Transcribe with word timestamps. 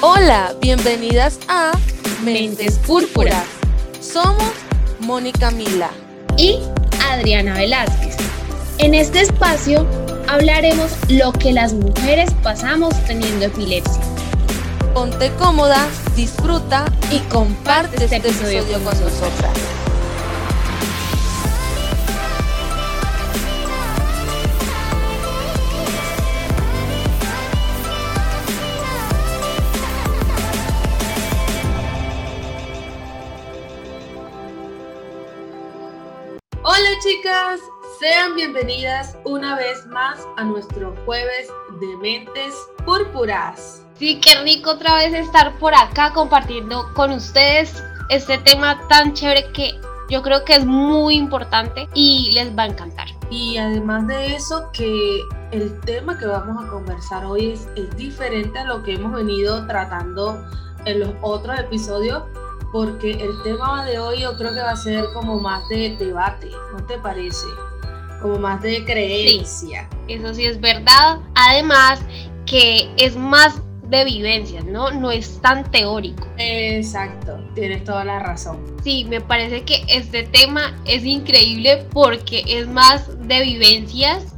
Hola, 0.00 0.54
bienvenidas 0.60 1.40
a 1.48 1.72
Mentes 2.22 2.78
Púrpuras. 2.78 3.44
Somos 4.00 4.52
Mónica 5.00 5.50
Mila 5.50 5.90
y 6.36 6.60
Adriana 7.10 7.54
Velázquez. 7.54 8.16
En 8.78 8.94
este 8.94 9.22
espacio 9.22 9.84
hablaremos 10.28 10.92
lo 11.08 11.32
que 11.32 11.52
las 11.52 11.72
mujeres 11.72 12.30
pasamos 12.44 12.94
teniendo 13.08 13.46
epilepsia. 13.46 14.00
Ponte 14.94 15.32
cómoda, 15.32 15.88
disfruta 16.14 16.84
y 17.10 17.18
comparte 17.28 18.04
este, 18.04 18.16
este 18.16 18.28
episodio 18.28 18.62
con 18.74 18.84
nosotras. 18.84 19.77
Sean 37.98 38.34
bienvenidas 38.34 39.16
una 39.24 39.56
vez 39.56 39.86
más 39.86 40.18
a 40.36 40.44
nuestro 40.44 40.94
jueves 41.06 41.48
de 41.80 41.96
mentes 41.96 42.54
púrpuras. 42.84 43.82
Sí, 43.98 44.20
qué 44.20 44.40
rico 44.42 44.70
otra 44.70 44.96
vez 44.96 45.14
estar 45.14 45.58
por 45.58 45.74
acá 45.74 46.12
compartiendo 46.12 46.92
con 46.94 47.10
ustedes 47.10 47.82
este 48.10 48.38
tema 48.38 48.86
tan 48.88 49.14
chévere 49.14 49.50
que 49.52 49.80
yo 50.10 50.22
creo 50.22 50.44
que 50.44 50.54
es 50.54 50.64
muy 50.64 51.14
importante 51.14 51.88
y 51.94 52.32
les 52.32 52.56
va 52.56 52.64
a 52.64 52.66
encantar. 52.66 53.08
Y 53.30 53.56
además 53.56 54.06
de 54.06 54.34
eso, 54.34 54.70
que 54.72 55.20
el 55.50 55.80
tema 55.80 56.18
que 56.18 56.26
vamos 56.26 56.62
a 56.62 56.68
conversar 56.68 57.24
hoy 57.24 57.52
es, 57.52 57.68
es 57.76 57.94
diferente 57.96 58.58
a 58.58 58.64
lo 58.64 58.82
que 58.82 58.94
hemos 58.94 59.12
venido 59.12 59.66
tratando 59.66 60.44
en 60.84 61.00
los 61.00 61.10
otros 61.22 61.58
episodios 61.58 62.22
porque 62.72 63.12
el 63.12 63.42
tema 63.42 63.84
de 63.84 63.98
hoy 63.98 64.20
yo 64.20 64.36
creo 64.36 64.52
que 64.52 64.60
va 64.60 64.72
a 64.72 64.76
ser 64.76 65.06
como 65.14 65.40
más 65.40 65.66
de 65.68 65.96
debate, 65.96 66.50
¿no 66.72 66.84
te 66.86 66.98
parece? 66.98 67.46
Como 68.20 68.38
más 68.38 68.62
de 68.62 68.84
creencia. 68.84 69.88
eso 70.08 70.34
sí 70.34 70.44
es 70.44 70.60
verdad. 70.60 71.20
Además 71.34 72.00
que 72.46 72.90
es 72.96 73.16
más 73.16 73.62
de 73.88 74.04
vivencias, 74.04 74.64
¿no? 74.64 74.90
No 74.90 75.10
es 75.10 75.40
tan 75.40 75.70
teórico. 75.70 76.26
Exacto, 76.36 77.38
tienes 77.54 77.84
toda 77.84 78.04
la 78.04 78.18
razón. 78.18 78.58
Sí, 78.84 79.06
me 79.08 79.20
parece 79.20 79.62
que 79.62 79.84
este 79.88 80.24
tema 80.24 80.76
es 80.84 81.04
increíble 81.04 81.86
porque 81.92 82.44
es 82.46 82.68
más 82.68 83.08
de 83.26 83.42
vivencias, 83.42 84.34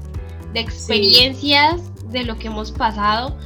de 0.53 0.61
experiencias, 0.61 1.81
de 2.11 2.25
lo 2.25 2.39
que 2.39 2.47
hemos 2.47 2.71
pasado, 2.71 3.37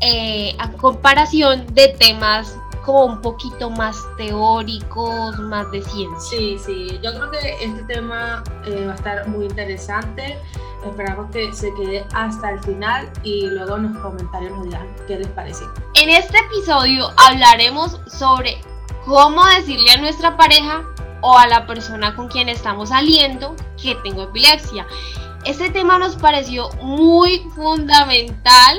eh, 0.00 0.54
a 0.58 0.72
comparación 0.72 1.66
de 1.74 1.88
temas 1.88 2.56
como 2.84 3.04
un 3.04 3.20
poquito 3.20 3.70
más 3.70 3.96
teóricos, 4.16 5.38
más 5.38 5.70
de 5.70 5.82
ciencia. 5.82 6.38
Sí, 6.38 6.58
sí, 6.58 7.00
yo 7.02 7.12
creo 7.12 7.30
que 7.30 7.64
este 7.64 7.82
tema 7.84 8.42
eh, 8.66 8.84
va 8.86 8.92
a 8.92 8.96
estar 8.96 9.28
muy 9.28 9.46
interesante. 9.46 10.38
Esperamos 10.84 11.30
que 11.30 11.52
se 11.52 11.72
quede 11.74 12.06
hasta 12.14 12.52
el 12.52 12.60
final 12.60 13.10
y 13.22 13.46
luego 13.46 13.76
en 13.76 13.92
los 13.92 14.02
comentarios 14.02 14.52
nos 14.52 14.64
digan 14.64 14.86
qué 15.06 15.18
les 15.18 15.28
parece. 15.28 15.64
En 15.94 16.08
este 16.08 16.38
episodio 16.38 17.10
hablaremos 17.16 18.00
sobre 18.06 18.60
cómo 19.04 19.44
decirle 19.46 19.90
a 19.92 19.98
nuestra 19.98 20.36
pareja 20.36 20.82
o 21.20 21.36
a 21.36 21.46
la 21.46 21.66
persona 21.66 22.16
con 22.16 22.28
quien 22.28 22.48
estamos 22.48 22.88
saliendo 22.88 23.54
que 23.80 23.94
tengo 23.96 24.22
epilepsia. 24.22 24.86
Este 25.44 25.70
tema 25.70 25.98
nos 25.98 26.16
pareció 26.16 26.70
muy 26.82 27.40
fundamental 27.54 28.78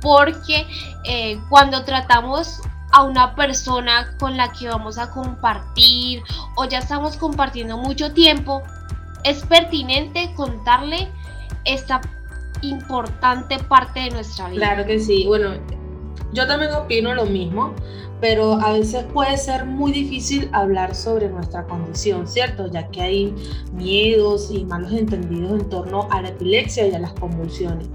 porque 0.00 0.66
eh, 1.04 1.40
cuando 1.48 1.84
tratamos 1.84 2.60
a 2.92 3.02
una 3.02 3.34
persona 3.34 4.14
con 4.18 4.36
la 4.36 4.52
que 4.52 4.68
vamos 4.68 4.98
a 4.98 5.10
compartir 5.10 6.22
o 6.56 6.64
ya 6.64 6.78
estamos 6.78 7.16
compartiendo 7.16 7.76
mucho 7.78 8.12
tiempo, 8.12 8.62
es 9.24 9.44
pertinente 9.44 10.32
contarle 10.34 11.08
esta 11.64 12.00
importante 12.62 13.58
parte 13.58 14.00
de 14.00 14.10
nuestra 14.10 14.48
vida. 14.48 14.66
Claro 14.66 14.86
que 14.86 14.98
sí. 14.98 15.24
Bueno, 15.26 15.54
yo 16.32 16.46
también 16.46 16.72
opino 16.72 17.14
lo 17.14 17.26
mismo, 17.26 17.74
pero 18.20 18.54
a 18.54 18.72
veces 18.72 19.04
puede 19.12 19.36
ser 19.36 19.64
muy 19.64 19.92
difícil 19.92 20.48
hablar 20.52 20.94
sobre 20.94 21.28
nuestra 21.28 21.64
condición, 21.64 22.26
¿cierto? 22.28 22.66
Ya 22.66 22.88
que 22.88 23.02
hay 23.02 23.34
miedos 23.72 24.50
y 24.50 24.64
malos 24.64 24.92
entendidos 24.92 25.60
en 25.60 25.68
torno 25.68 26.08
a 26.10 26.22
la 26.22 26.28
epilepsia 26.28 26.86
y 26.86 26.94
a 26.94 26.98
las 26.98 27.12
convulsiones. 27.14 27.88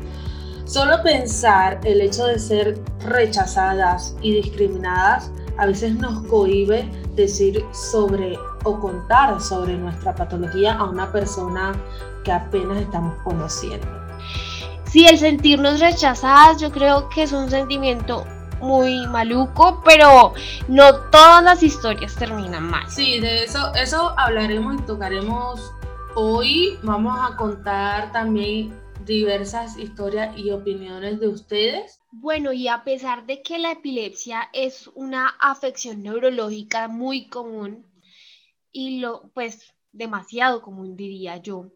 Solo 0.65 1.03
pensar 1.03 1.79
el 1.83 2.01
hecho 2.01 2.25
de 2.25 2.39
ser 2.39 2.81
rechazadas 3.01 4.15
y 4.21 4.33
discriminadas 4.33 5.31
a 5.57 5.67
veces 5.67 5.95
nos 5.95 6.25
cohibe 6.27 6.89
decir 7.15 7.63
sobre 7.71 8.37
o 8.63 8.79
contar 8.79 9.39
sobre 9.39 9.77
nuestra 9.77 10.15
patología 10.15 10.73
a 10.73 10.85
una 10.85 11.11
persona 11.11 11.73
que 12.23 12.31
apenas 12.31 12.81
estamos 12.81 13.13
conociendo. 13.23 13.87
Sí, 14.85 15.05
el 15.05 15.19
sentirnos 15.19 15.79
rechazadas 15.79 16.59
yo 16.59 16.71
creo 16.71 17.09
que 17.09 17.23
es 17.23 17.31
un 17.31 17.49
sentimiento 17.49 18.25
muy 18.59 19.05
maluco, 19.07 19.83
pero 19.85 20.33
no 20.67 20.95
todas 21.11 21.43
las 21.43 21.61
historias 21.61 22.15
terminan 22.15 22.63
mal. 22.63 22.89
Sí, 22.89 23.19
de 23.19 23.43
eso, 23.43 23.71
eso 23.75 24.13
hablaremos 24.17 24.75
y 24.75 24.81
tocaremos 24.83 25.73
hoy. 26.15 26.79
Vamos 26.81 27.17
a 27.21 27.35
contar 27.35 28.11
también 28.11 28.73
diversas 29.05 29.77
historias 29.77 30.37
y 30.37 30.51
opiniones 30.51 31.19
de 31.19 31.27
ustedes. 31.27 31.99
Bueno, 32.11 32.53
y 32.53 32.67
a 32.67 32.83
pesar 32.83 33.25
de 33.25 33.41
que 33.41 33.59
la 33.59 33.71
epilepsia 33.71 34.49
es 34.53 34.87
una 34.95 35.29
afección 35.39 36.03
neurológica 36.03 36.87
muy 36.87 37.27
común 37.27 37.85
y 38.71 38.99
lo 38.99 39.29
pues 39.33 39.73
demasiado 39.91 40.61
común 40.61 40.95
diría 40.95 41.37
yo. 41.37 41.71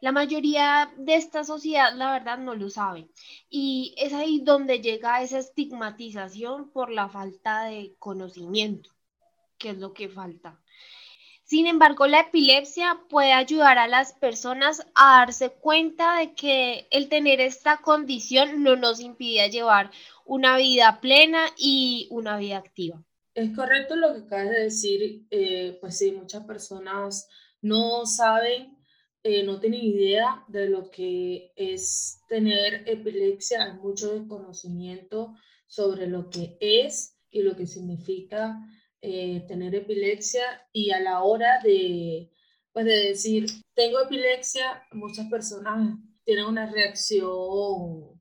La 0.00 0.12
mayoría 0.12 0.92
de 0.96 1.14
esta 1.14 1.44
sociedad 1.44 1.94
la 1.94 2.12
verdad 2.12 2.38
no 2.38 2.54
lo 2.54 2.68
sabe 2.68 3.08
y 3.48 3.94
es 3.96 4.12
ahí 4.12 4.40
donde 4.40 4.80
llega 4.80 5.22
esa 5.22 5.38
estigmatización 5.38 6.70
por 6.70 6.90
la 6.90 7.08
falta 7.08 7.64
de 7.64 7.94
conocimiento, 7.98 8.90
que 9.58 9.70
es 9.70 9.78
lo 9.78 9.92
que 9.92 10.08
falta. 10.08 10.60
Sin 11.50 11.66
embargo, 11.66 12.06
la 12.06 12.20
epilepsia 12.20 13.00
puede 13.08 13.32
ayudar 13.32 13.76
a 13.76 13.88
las 13.88 14.12
personas 14.12 14.86
a 14.94 15.18
darse 15.18 15.50
cuenta 15.50 16.20
de 16.20 16.32
que 16.32 16.86
el 16.92 17.08
tener 17.08 17.40
esta 17.40 17.78
condición 17.78 18.62
no 18.62 18.76
nos 18.76 19.00
impide 19.00 19.50
llevar 19.50 19.90
una 20.24 20.56
vida 20.58 21.00
plena 21.00 21.46
y 21.58 22.06
una 22.12 22.38
vida 22.38 22.56
activa. 22.56 23.02
Es 23.34 23.52
correcto 23.56 23.96
lo 23.96 24.12
que 24.12 24.20
acabas 24.20 24.50
de 24.50 24.60
decir, 24.60 25.26
eh, 25.32 25.76
pues 25.80 25.98
sí, 25.98 26.12
muchas 26.12 26.44
personas 26.44 27.28
no 27.62 28.06
saben, 28.06 28.78
eh, 29.24 29.42
no 29.42 29.58
tienen 29.58 29.82
idea 29.82 30.44
de 30.46 30.68
lo 30.68 30.88
que 30.88 31.50
es 31.56 32.20
tener 32.28 32.84
epilepsia, 32.86 33.64
hay 33.64 33.72
mucho 33.72 34.14
desconocimiento 34.14 35.34
sobre 35.66 36.06
lo 36.06 36.30
que 36.30 36.56
es 36.60 37.16
y 37.28 37.42
lo 37.42 37.56
que 37.56 37.66
significa 37.66 38.56
eh, 39.02 39.44
tener 39.48 39.74
epilepsia 39.74 40.68
y 40.72 40.90
a 40.90 41.00
la 41.00 41.22
hora 41.22 41.60
de, 41.62 42.30
pues 42.72 42.84
de 42.84 43.08
decir, 43.08 43.46
tengo 43.74 44.00
epilepsia, 44.00 44.82
muchas 44.92 45.26
personas 45.28 45.98
tienen 46.24 46.46
una 46.46 46.66
reacción 46.66 48.20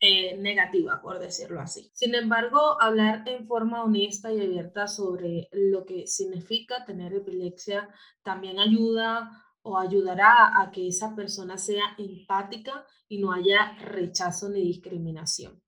eh, 0.00 0.36
negativa, 0.36 1.00
por 1.00 1.18
decirlo 1.18 1.60
así. 1.60 1.90
Sin 1.94 2.14
embargo, 2.14 2.80
hablar 2.80 3.26
en 3.26 3.46
forma 3.46 3.82
honesta 3.82 4.32
y 4.32 4.40
abierta 4.40 4.86
sobre 4.86 5.48
lo 5.52 5.84
que 5.84 6.06
significa 6.06 6.84
tener 6.84 7.14
epilepsia 7.14 7.88
también 8.22 8.58
ayuda 8.58 9.44
o 9.62 9.78
ayudará 9.78 10.60
a 10.60 10.70
que 10.70 10.88
esa 10.88 11.16
persona 11.16 11.56
sea 11.56 11.96
empática 11.96 12.86
y 13.08 13.18
no 13.18 13.32
haya 13.32 13.76
rechazo 13.80 14.50
ni 14.50 14.60
discriminación. 14.60 15.62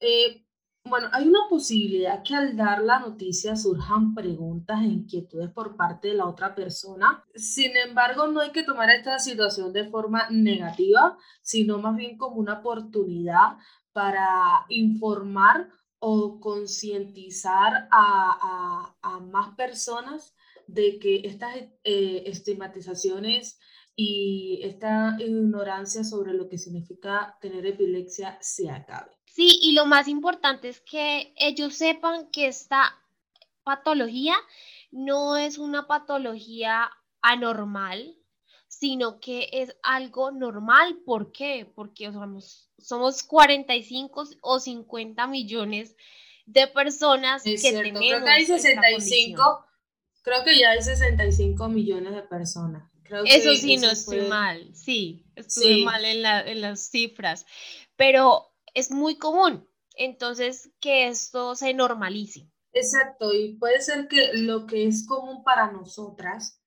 Eh, 0.00 0.44
bueno, 0.84 1.08
hay 1.12 1.26
una 1.26 1.48
posibilidad 1.48 2.22
que 2.22 2.34
al 2.34 2.56
dar 2.56 2.82
la 2.82 2.98
noticia 2.98 3.56
surjan 3.56 4.14
preguntas 4.14 4.80
e 4.82 4.88
inquietudes 4.88 5.50
por 5.50 5.76
parte 5.76 6.08
de 6.08 6.14
la 6.14 6.26
otra 6.26 6.54
persona. 6.54 7.24
Sin 7.34 7.76
embargo, 7.76 8.26
no 8.26 8.40
hay 8.40 8.50
que 8.50 8.62
tomar 8.62 8.90
esta 8.90 9.18
situación 9.18 9.72
de 9.72 9.88
forma 9.88 10.28
negativa, 10.30 11.16
sino 11.40 11.78
más 11.78 11.96
bien 11.96 12.18
como 12.18 12.36
una 12.36 12.58
oportunidad 12.58 13.56
para 13.92 14.66
informar 14.68 15.70
o 15.98 16.40
concientizar 16.40 17.88
a, 17.90 18.94
más 19.30 19.54
personas 19.54 20.34
de 20.66 20.98
que 20.98 21.22
estas 21.24 21.56
eh, 21.84 22.24
estigmatizaciones 22.26 23.58
y 23.96 24.60
esta 24.62 25.16
ignorancia 25.18 26.04
sobre 26.04 26.32
lo 26.32 26.48
que 26.48 26.58
significa 26.58 27.36
tener 27.40 27.66
epilepsia 27.66 28.38
se 28.40 28.70
acabe. 28.70 29.12
Sí, 29.26 29.58
y 29.62 29.72
lo 29.72 29.86
más 29.86 30.08
importante 30.08 30.68
es 30.68 30.80
que 30.80 31.32
ellos 31.36 31.74
sepan 31.74 32.30
que 32.30 32.46
esta 32.46 32.98
patología 33.64 34.34
no 34.90 35.36
es 35.36 35.58
una 35.58 35.86
patología 35.86 36.90
anormal, 37.22 38.16
sino 38.68 39.20
que 39.20 39.48
es 39.52 39.76
algo 39.82 40.30
normal. 40.32 40.98
¿Por 41.04 41.32
qué? 41.32 41.70
Porque 41.74 42.12
somos, 42.12 42.70
somos 42.78 43.22
45 43.22 44.24
o 44.40 44.60
50 44.60 45.26
millones 45.28 45.96
de 46.46 46.66
personas 46.66 47.46
Es 47.46 47.62
que 47.62 47.70
cierto, 47.70 47.82
tenemos 47.82 48.08
creo 48.08 48.24
que 48.24 48.30
hay 48.30 48.42
esta 48.42 48.58
65, 48.58 49.42
condición. 49.42 49.58
creo 50.22 50.44
que 50.44 50.58
ya 50.58 50.70
hay 50.70 50.82
65 50.82 51.68
millones 51.68 52.14
de 52.14 52.22
personas. 52.22 52.91
Creo 53.12 53.24
Eso 53.24 53.50
que 53.50 53.56
sí, 53.56 53.76
no 53.76 53.90
estoy 53.90 54.28
mal, 54.28 54.74
sí, 54.74 55.24
estuve 55.36 55.64
Sí. 55.64 55.84
mal 55.84 56.04
en, 56.04 56.22
la- 56.22 56.40
en 56.40 56.60
las 56.60 56.80
cifras, 56.88 57.46
pero 57.96 58.52
es 58.74 58.90
muy 58.90 59.16
común, 59.16 59.68
entonces 59.96 60.70
que 60.80 61.08
esto 61.08 61.54
se 61.54 61.74
normalice. 61.74 62.48
Exacto, 62.72 63.32
y 63.34 63.54
puede 63.58 63.80
ser 63.82 64.08
que 64.08 64.32
lo 64.34 64.66
que 64.66 64.86
es 64.86 65.06
común 65.06 65.44
para 65.44 65.70
nosotras 65.72 66.58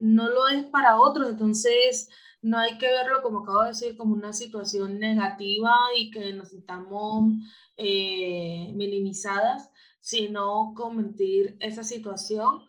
no 0.00 0.28
lo 0.28 0.48
es 0.48 0.64
para 0.66 1.00
otros, 1.00 1.28
entonces 1.28 2.08
no 2.42 2.58
hay 2.58 2.78
que 2.78 2.88
verlo, 2.88 3.22
como 3.22 3.40
acabo 3.40 3.62
de 3.62 3.68
decir, 3.68 3.96
como 3.96 4.14
una 4.14 4.32
situación 4.32 4.98
negativa 4.98 5.72
y 5.96 6.10
que 6.10 6.32
nos 6.32 6.48
sintamos 6.48 7.30
eh, 7.76 8.72
minimizadas, 8.74 9.70
sino 10.00 10.74
convertir 10.74 11.56
esa 11.60 11.84
situación 11.84 12.62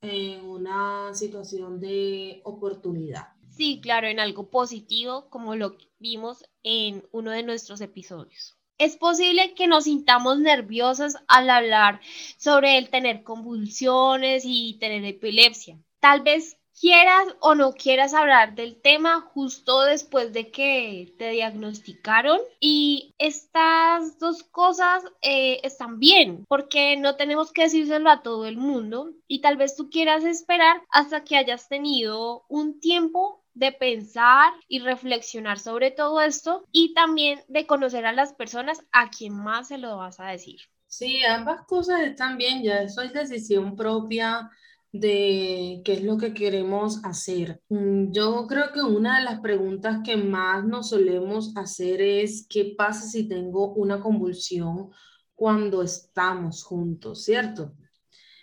en 0.00 0.44
una 0.44 1.14
situación 1.14 1.80
de 1.80 2.40
oportunidad. 2.44 3.28
Sí, 3.50 3.80
claro, 3.82 4.06
en 4.06 4.20
algo 4.20 4.50
positivo, 4.50 5.28
como 5.30 5.56
lo 5.56 5.76
vimos 5.98 6.44
en 6.62 7.04
uno 7.10 7.32
de 7.32 7.42
nuestros 7.42 7.80
episodios. 7.80 8.56
Es 8.78 8.96
posible 8.96 9.54
que 9.54 9.66
nos 9.66 9.84
sintamos 9.84 10.38
nerviosas 10.38 11.16
al 11.26 11.50
hablar 11.50 12.00
sobre 12.36 12.78
el 12.78 12.90
tener 12.90 13.24
convulsiones 13.24 14.44
y 14.46 14.78
tener 14.78 15.04
epilepsia. 15.04 15.80
Tal 15.98 16.22
vez 16.22 16.57
quieras 16.80 17.26
o 17.40 17.54
no 17.54 17.72
quieras 17.72 18.14
hablar 18.14 18.54
del 18.54 18.80
tema 18.80 19.20
justo 19.20 19.82
después 19.82 20.32
de 20.32 20.50
que 20.50 21.14
te 21.18 21.30
diagnosticaron. 21.30 22.38
Y 22.60 23.14
estas 23.18 24.18
dos 24.18 24.42
cosas 24.42 25.04
eh, 25.22 25.60
están 25.62 25.98
bien 25.98 26.44
porque 26.48 26.96
no 26.96 27.16
tenemos 27.16 27.52
que 27.52 27.62
decírselo 27.62 28.10
a 28.10 28.22
todo 28.22 28.46
el 28.46 28.56
mundo. 28.56 29.12
Y 29.26 29.40
tal 29.40 29.56
vez 29.56 29.76
tú 29.76 29.90
quieras 29.90 30.24
esperar 30.24 30.82
hasta 30.90 31.24
que 31.24 31.36
hayas 31.36 31.68
tenido 31.68 32.44
un 32.48 32.80
tiempo 32.80 33.44
de 33.54 33.72
pensar 33.72 34.52
y 34.68 34.78
reflexionar 34.78 35.58
sobre 35.58 35.90
todo 35.90 36.20
esto 36.20 36.64
y 36.70 36.94
también 36.94 37.40
de 37.48 37.66
conocer 37.66 38.06
a 38.06 38.12
las 38.12 38.32
personas 38.32 38.84
a 38.92 39.10
quien 39.10 39.34
más 39.34 39.68
se 39.68 39.78
lo 39.78 39.96
vas 39.96 40.20
a 40.20 40.26
decir. 40.26 40.60
Sí, 40.86 41.22
ambas 41.24 41.66
cosas 41.66 42.00
están 42.00 42.38
bien, 42.38 42.62
ya 42.62 42.82
eso 42.82 43.02
es 43.02 43.12
decisión 43.12 43.76
propia 43.76 44.50
de 44.92 45.82
qué 45.84 45.94
es 45.94 46.02
lo 46.04 46.18
que 46.18 46.34
queremos 46.34 47.04
hacer. 47.04 47.60
Mm, 47.68 48.12
Yo 48.12 48.46
creo 48.48 48.72
que 48.72 48.80
una 48.82 49.18
de 49.18 49.24
las 49.24 49.40
preguntas 49.40 50.00
que 50.04 50.16
más 50.16 50.64
nos 50.64 50.90
solemos 50.90 51.56
hacer 51.56 52.00
es 52.02 52.46
¿qué 52.48 52.74
pasa 52.76 53.06
si 53.06 53.28
tengo 53.28 53.74
una 53.74 54.00
convulsión 54.00 54.90
cuando 55.34 55.82
estamos 55.82 56.64
juntos, 56.64 57.24
¿cierto? 57.24 57.74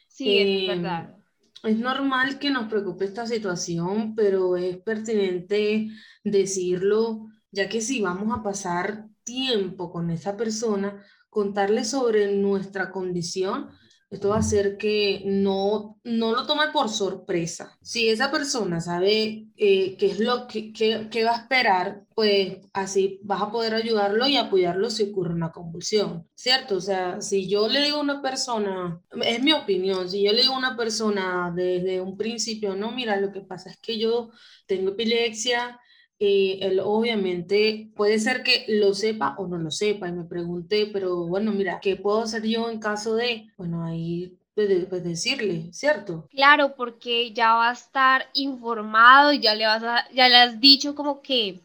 Sí, 0.08 0.40
es 0.40 0.64
Em, 0.68 0.68
verdad. 0.68 1.16
es 1.64 1.78
normal 1.80 2.40
que 2.40 2.52
nos 2.52 2.68
preocupe 2.70 3.06
esta 3.06 3.26
situación, 3.28 4.16
pero 4.16 4.58
es 4.58 4.78
pertinente 4.78 5.90
decirlo, 6.24 7.28
ya 7.52 7.70
que 7.70 7.82
si 7.82 8.02
vamos 8.02 8.38
a 8.38 8.44
pasar 8.44 9.08
tiempo 9.24 9.92
con 9.92 10.10
esa 10.12 10.38
persona, 10.38 11.04
contarle 11.30 11.84
sobre 11.86 12.36
nuestra 12.36 12.92
condición, 12.92 13.70
esto 14.16 14.30
va 14.30 14.38
a 14.38 14.40
hacer 14.40 14.78
que 14.78 15.22
no, 15.26 16.00
no 16.04 16.34
lo 16.36 16.46
tome 16.48 16.68
por 16.74 16.90
sorpresa. 16.90 17.78
Si 17.82 18.10
esa 18.10 18.32
persona 18.32 18.82
sabe 18.82 19.48
eh, 19.58 19.96
qué 19.98 20.08
es 20.08 20.20
lo 20.20 20.48
que, 20.48 20.74
que- 20.74 21.08
que 21.10 21.24
va 21.24 21.32
a 21.32 21.38
esperar, 21.42 22.04
pues 22.16 22.58
así 22.74 23.20
vas 23.24 23.42
a 23.42 23.52
poder 23.52 23.74
ayudarlo 23.76 24.28
y 24.28 24.38
apoyarlo 24.38 24.90
si 24.90 25.04
ocurre 25.04 25.34
una 25.34 25.52
convulsión, 25.52 26.28
¿cierto? 26.36 26.78
O 26.78 26.82
sea, 26.82 27.22
si 27.22 27.48
yo 27.50 27.68
le 27.68 27.82
digo 27.82 27.98
a 27.98 28.02
una 28.02 28.22
persona, 28.22 29.02
es 29.24 29.42
mi 29.44 29.54
opinión, 29.54 30.10
si 30.10 30.24
yo 30.24 30.32
le 30.32 30.42
digo 30.42 30.56
a 30.56 30.58
una 30.60 30.78
persona 30.78 31.52
desde 31.56 32.02
un 32.02 32.18
principio, 32.18 32.76
no, 32.76 32.92
mira, 32.92 33.18
lo 33.20 33.32
que 33.32 33.42
pasa 33.42 33.70
es 33.70 33.78
que 33.78 33.98
yo 34.00 34.30
tengo 34.68 34.92
epilepsia, 34.92 35.80
eh, 36.20 36.60
él 36.62 36.80
obviamente 36.82 37.92
puede 37.96 38.20
ser 38.20 38.44
que 38.44 38.66
lo 38.68 38.94
sepa 38.94 39.36
o 39.38 39.48
no 39.48 39.58
lo 39.58 39.72
sepa 39.72 40.08
y 40.08 40.14
me 40.14 40.24
pregunte, 40.26 40.90
pero 40.92 41.26
bueno, 41.28 41.52
mira, 41.52 41.80
¿qué 41.82 41.96
puedo 41.96 42.22
hacer 42.22 42.44
yo 42.44 42.70
en 42.70 42.80
caso 42.80 43.16
de, 43.16 43.48
bueno, 43.58 43.84
ahí 43.84 44.38
pues, 44.54 44.86
pues 44.90 45.04
decirle, 45.04 45.72
¿cierto? 45.74 46.28
Claro, 46.30 46.76
porque 46.76 47.32
ya 47.34 47.54
va 47.56 47.70
a 47.70 47.74
estar 47.74 48.30
informado 48.34 49.32
y 49.34 49.40
ya 49.40 49.56
le 49.56 49.66
vas 49.66 49.84
a, 49.84 50.10
ya 50.12 50.28
le 50.30 50.36
has 50.36 50.60
dicho 50.60 50.96
como 50.96 51.22
que 51.22 51.60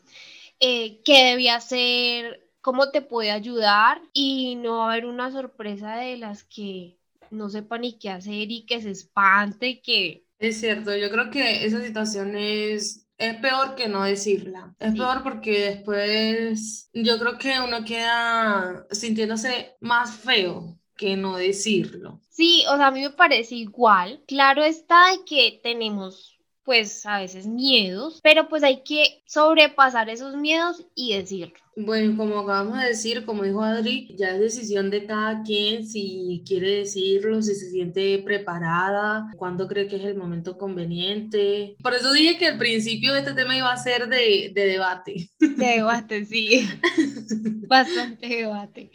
eh, 0.61 1.00
qué 1.05 1.25
debía 1.25 1.56
hacer, 1.56 2.49
cómo 2.61 2.91
te 2.91 3.03
puede 3.03 3.31
ayudar 3.31 4.03
y 4.12 4.56
no 4.56 4.79
va 4.79 4.91
a 4.91 4.93
haber 4.93 5.06
una 5.06 5.31
sorpresa 5.32 5.96
de 5.96 6.17
las 6.19 6.44
que 6.44 6.99
no 7.31 7.49
sepa 7.50 7.79
ni 7.79 7.99
qué 7.99 8.11
hacer 8.11 8.50
y 8.50 8.67
que 8.67 8.81
se 8.82 8.91
espante 8.91 9.81
que 9.81 10.25
Es 10.38 10.58
cierto, 10.61 10.96
yo 10.96 11.11
creo 11.11 11.31
que 11.31 11.64
esa 11.64 11.82
situación 11.82 12.35
es, 12.37 13.06
es 13.20 13.37
peor 13.37 13.75
que 13.76 13.88
no 13.88 14.02
decirla. 14.05 14.75
Es 14.81 14.93
Sí. 14.93 14.99
peor 14.99 15.22
porque 15.22 15.61
después 15.70 16.90
yo 16.93 17.19
creo 17.19 17.38
que 17.38 17.61
uno 17.61 17.84
queda 17.84 18.87
sintiéndose 18.90 19.76
más 19.81 20.17
feo 20.17 20.78
que 20.96 21.17
no 21.17 21.37
decirlo. 21.37 22.20
Sí, 22.28 22.64
o 22.69 22.76
sea, 22.76 22.88
a 22.88 22.90
mí 22.90 23.02
me 23.02 23.11
parece 23.11 23.55
igual. 23.56 24.25
Claro 24.26 24.64
está 24.64 25.05
que 25.26 25.61
tenemos, 25.62 26.40
pues, 26.65 27.05
a 27.07 27.19
veces 27.19 27.47
miedos, 27.47 28.21
pero 28.23 28.49
pues 28.49 28.62
hay 28.62 28.83
que 28.83 29.23
sobrepasar 29.27 30.09
esos 30.11 30.37
miedos 30.37 30.87
y 30.95 31.17
decirlo. 31.17 31.55
Bueno, 31.77 32.17
como 32.17 32.41
acabamos 32.41 32.79
de 32.79 32.89
decir, 32.89 33.25
como 33.25 33.43
dijo 33.45 33.62
Adri, 33.62 34.15
ya 34.19 34.31
es 34.31 34.41
decisión 34.41 34.91
de 34.91 35.07
cada 35.07 35.43
quien 35.43 35.87
si 35.87 36.43
quiere 36.47 36.79
decirlo, 36.81 37.41
si 37.43 37.55
se 37.55 37.71
siente 37.71 38.19
preparada, 38.19 39.31
cuándo 39.37 39.67
cree 39.67 39.89
que 39.89 39.97
es 39.97 40.05
el 40.05 40.17
momento 40.17 40.59
conveniente. 40.59 41.77
Por 41.83 41.95
eso 41.95 42.12
dije 42.12 42.37
que 42.39 42.49
al 42.49 42.59
principio 42.59 43.15
este 43.15 43.35
tema 43.35 43.56
iba 43.56 43.73
a 43.73 43.77
ser 43.77 44.09
de, 44.09 44.53
de 44.55 44.67
debate. 44.67 45.31
De 45.39 45.67
debate, 45.67 46.25
sí. 46.25 46.69
Bastante 47.67 48.27
debate. 48.27 48.91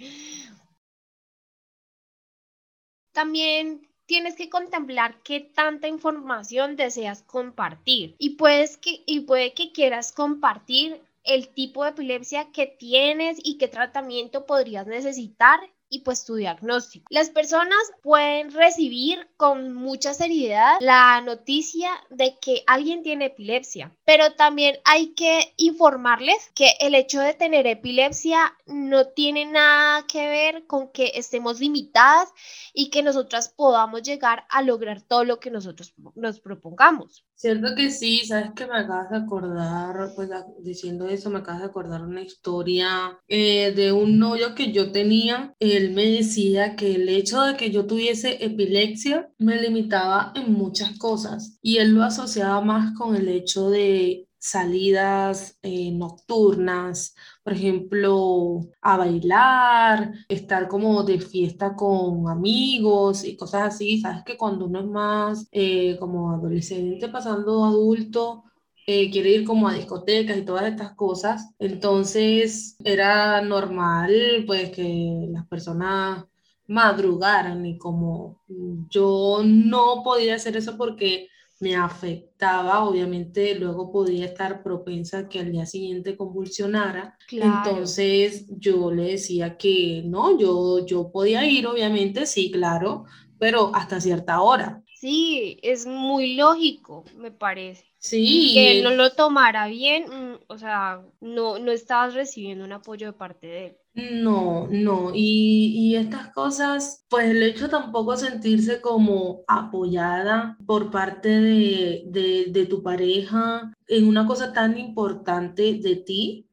También 3.12 3.82
tienes 4.06 4.36
que 4.36 4.50
contemplar 4.50 5.22
qué 5.24 5.40
tanta 5.40 5.88
información 5.88 6.76
deseas 6.76 7.24
compartir. 7.24 8.16
Y 8.20 8.32
puedes 8.32 8.78
que 8.78 9.04
y 9.06 9.22
puede 9.22 9.54
que 9.54 9.72
quieras 9.72 10.12
compartir 10.12 11.02
el 11.24 11.50
tipo 11.50 11.84
de 11.84 11.92
epilepsia 11.92 12.52
que 12.52 12.68
tienes 12.68 13.40
y 13.44 13.58
qué 13.58 13.68
tratamiento 13.68 14.46
podrías 14.46 14.88
necesitar 14.88 15.60
y 15.96 16.00
pues 16.02 16.26
tu 16.26 16.36
diagnóstico. 16.36 17.06
Las 17.10 17.30
personas 17.30 17.80
pueden 18.04 18.52
recibir 18.52 19.30
con 19.38 19.74
mucha 19.74 20.14
seriedad 20.14 20.76
la 20.82 21.22
noticia 21.22 21.90
de 22.10 22.38
que 22.42 22.64
alguien 22.68 23.02
tiene 23.02 23.28
epilepsia, 23.28 23.96
pero 24.04 24.34
también 24.34 24.78
hay 24.84 25.14
que 25.14 25.54
informarles 25.56 26.52
que 26.54 26.72
el 26.82 26.96
hecho 26.96 27.22
de 27.22 27.34
tener 27.34 27.66
epilepsia 27.66 28.54
no 28.66 29.08
tiene 29.08 29.46
nada 29.46 30.06
que 30.06 30.28
ver 30.28 30.68
con 30.68 30.92
que 30.92 31.14
estemos 31.16 31.62
limitadas 31.62 32.30
y 32.74 32.90
que 32.90 33.02
nosotras 33.02 33.54
podamos 33.56 34.04
llegar 34.04 34.46
a 34.50 34.62
lograr 34.64 35.02
todo 35.02 35.24
lo 35.24 35.40
que 35.40 35.50
nosotros 35.50 35.94
nos 36.16 36.42
propongamos. 36.42 37.26
Cierto 37.38 37.76
que 37.76 37.92
sí, 37.92 38.26
sabes 38.26 38.52
que 38.56 38.66
me 38.66 38.78
acabas 38.78 39.10
de 39.10 39.18
acordar, 39.18 40.14
pues 40.16 40.30
diciendo 40.60 41.08
eso, 41.08 41.30
me 41.30 41.40
acabas 41.40 41.62
de 41.62 41.68
acordar 41.68 42.02
una 42.02 42.22
historia 42.22 43.20
eh, 43.28 43.74
de 43.76 43.92
un 43.92 44.18
novio 44.20 44.56
que 44.56 44.72
yo 44.72 44.94
tenía. 44.94 45.54
Él 45.86 45.94
me 45.94 46.06
decía 46.06 46.76
que 46.76 46.96
el 46.96 47.08
hecho 47.10 47.42
de 47.44 47.56
que 47.58 47.70
yo 47.70 47.86
tuviese 47.86 48.44
epilepsia 48.44 49.30
me 49.38 49.62
limitaba 49.62 50.34
en 50.36 50.52
muchas 50.54 50.98
cosas 50.98 51.60
y 51.62 51.78
él 51.78 51.92
lo 51.94 52.04
asociaba 52.04 52.60
más 52.62 52.98
con 52.98 53.16
el 53.16 53.28
hecho 53.28 53.70
de 53.70 54.28
salidas 54.40 55.60
eh, 55.62 55.92
nocturnas, 55.92 57.16
por 57.44 57.54
ejemplo, 57.54 58.62
a 58.82 58.98
bailar, 58.98 60.12
estar 60.28 60.68
como 60.68 61.04
de 61.04 61.20
fiesta 61.20 61.76
con 61.76 62.30
amigos 62.30 63.24
y 63.24 63.38
cosas 63.38 63.76
así. 63.76 64.02
Sabes 64.02 64.24
que 64.26 64.38
cuando 64.38 64.66
uno 64.66 64.80
es 64.80 64.88
más 64.88 65.48
eh, 65.52 65.98
como 66.00 66.32
adolescente 66.32 67.10
pasando 67.10 67.64
adulto, 67.64 68.44
eh, 68.86 69.10
quiere 69.10 69.32
ir 69.32 69.46
como 69.46 69.68
a 69.68 69.74
discotecas 69.74 70.38
y 70.38 70.46
todas 70.46 70.66
estas 70.66 70.94
cosas, 70.94 71.50
entonces 71.60 72.78
era 72.84 73.42
normal 73.42 74.44
pues 74.46 74.70
que 74.72 75.28
las 75.32 75.48
personas 75.48 76.26
madrugaran 76.68 77.66
y 77.66 77.78
como 77.78 78.42
yo 78.90 79.42
no 79.44 80.02
podía 80.04 80.36
hacer 80.36 80.58
eso 80.58 80.78
porque 80.78 81.28
me 81.60 81.76
afectaba, 81.76 82.84
obviamente 82.84 83.56
luego 83.56 83.92
podía 83.92 84.26
estar 84.26 84.62
propensa 84.62 85.20
a 85.20 85.30
que 85.30 85.40
al 85.40 85.52
día 85.52 85.66
siguiente 85.66 86.18
convulsionara. 86.18 87.18
Claro. 87.28 87.70
Entonces 87.70 88.46
yo 88.50 88.92
le 88.92 89.12
decía 89.12 89.58
que 89.58 90.04
no, 90.06 90.38
yo, 90.38 90.86
yo 90.86 91.12
podía 91.12 91.46
ir, 91.46 91.66
obviamente, 91.66 92.26
sí, 92.26 92.52
claro, 92.52 93.06
pero 93.40 93.72
hasta 93.74 94.02
cierta 94.02 94.42
hora. 94.42 94.84
Sí, 94.96 95.60
es 95.62 95.86
muy 95.86 96.36
lógico, 96.36 97.04
me 97.16 97.32
parece. 97.32 97.86
Sí. 98.06 98.52
Que 98.54 98.72
él 98.72 98.84
no 98.84 98.92
lo 98.92 99.14
tomara 99.14 99.66
bien, 99.66 100.06
mm, 100.06 100.36
o 100.48 100.58
sea, 100.60 101.02
no, 101.22 101.58
no 101.58 101.72
estabas 101.72 102.14
recibiendo 102.14 102.64
un 102.64 102.72
apoyo 102.72 103.08
de 103.08 103.14
parte 103.14 103.48
de 103.48 103.66
él. 103.66 103.78
No, 103.96 104.68
no, 104.70 105.12
y, 105.14 105.74
y, 105.74 105.96
estas 105.96 106.32
cosas, 106.34 107.06
pues 107.10 107.30
el 107.30 107.42
hecho 107.42 107.68
tampoco 107.68 108.16
sentirse 108.16 108.80
como 108.80 109.44
apoyada 109.48 110.56
por 110.68 110.92
parte 110.92 111.30
de, 111.30 112.04
de, 112.08 112.46
de 112.50 112.66
tu 112.68 112.84
pareja 112.84 113.72
en 113.88 114.08
una 114.08 114.28
cosa 114.28 114.54
tan 114.54 114.78
importante 114.78 115.80
de 115.82 115.96
ti, 115.96 116.48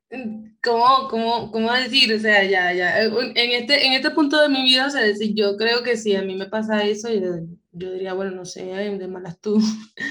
¿Cómo, 0.63 1.09
cómo, 1.09 1.51
cómo 1.51 1.73
decir? 1.73 2.13
O 2.15 2.21
sea, 2.21 2.45
ya, 2.45 2.73
ya, 2.73 3.03
en 3.03 3.37
este, 3.37 3.87
en 3.87 3.95
este 3.95 4.11
punto 4.11 4.41
de 4.41 4.49
mi 4.49 4.63
vida, 4.63 4.87
o 4.87 4.91
sea, 4.91 5.03
yo 5.35 5.57
creo 5.57 5.83
que 5.83 5.97
si 5.97 6.15
a 6.15 6.23
mí 6.23 6.37
me 6.37 6.47
pasa 6.47 6.85
eso, 6.85 7.09
yo, 7.13 7.31
yo 7.73 7.93
diría, 7.93 8.13
bueno, 8.13 8.31
no 8.33 8.45
sé, 8.45 8.65
de 8.65 9.09
malas 9.09 9.41
tú. 9.41 9.61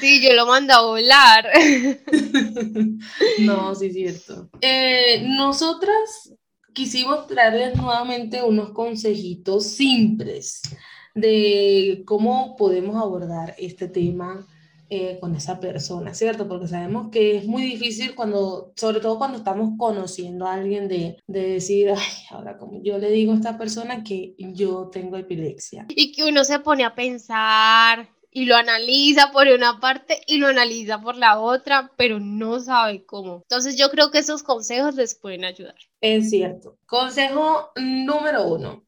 Sí, 0.02 0.22
yo 0.22 0.34
lo 0.34 0.48
mando 0.48 0.74
a 0.74 0.86
volar. 0.86 1.48
no, 3.40 3.76
sí, 3.76 3.88
es 3.88 3.94
cierto. 3.94 4.50
Eh, 4.62 5.24
nosotras 5.28 6.34
quisimos 6.74 7.28
traerles 7.28 7.76
nuevamente 7.76 8.42
unos 8.42 8.72
consejitos 8.72 9.68
simples 9.68 10.62
de 11.14 12.04
cómo 12.06 12.56
podemos 12.56 12.96
abordar 12.96 13.56
este 13.58 13.88
tema 13.88 14.48
eh, 14.94 15.20
con 15.22 15.34
esa 15.38 15.58
persona, 15.62 16.14
¿cierto? 16.14 16.50
Porque 16.50 16.68
sabemos 16.68 17.08
que 17.12 17.38
es 17.38 17.46
muy 17.46 17.62
difícil 17.62 18.14
cuando, 18.14 18.74
sobre 18.76 19.00
todo 19.00 19.18
cuando 19.18 19.38
estamos 19.38 19.72
conociendo 19.78 20.46
a 20.46 20.56
alguien, 20.56 20.90
de, 20.90 21.18
de 21.28 21.48
decir, 21.48 21.92
ay, 21.96 22.14
ahora 22.30 22.58
como 22.58 22.84
yo 22.84 22.98
le 22.98 23.10
digo 23.10 23.32
a 23.32 23.38
esta 23.38 23.58
persona 23.58 24.04
que 24.04 24.36
yo 24.38 24.90
tengo 24.92 25.16
epilepsia. 25.16 25.86
Y 25.88 26.12
que 26.12 26.26
uno 26.26 26.44
se 26.44 26.60
pone 26.60 26.84
a 26.84 26.94
pensar 26.94 28.10
y 28.32 28.44
lo 28.44 28.58
analiza 28.58 29.32
por 29.32 29.48
una 29.48 29.80
parte 29.80 30.20
y 30.28 30.40
lo 30.40 30.48
analiza 30.48 31.00
por 31.00 31.16
la 31.16 31.40
otra, 31.40 31.94
pero 31.96 32.20
no 32.20 32.60
sabe 32.60 33.06
cómo. 33.06 33.44
Entonces 33.44 33.78
yo 33.78 33.90
creo 33.92 34.12
que 34.12 34.18
esos 34.18 34.44
consejos 34.44 34.96
les 34.96 35.16
pueden 35.16 35.46
ayudar. 35.46 35.76
Es 36.02 36.32
cierto. 36.32 36.78
Consejo 36.86 37.72
número 37.78 38.46
uno. 38.46 38.84